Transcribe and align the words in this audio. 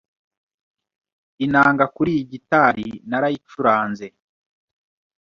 Inanga 1.45 1.85
kuri 1.95 2.09
iyi 2.15 2.23
gitari 2.31 2.87
narayicuranze 3.09 4.07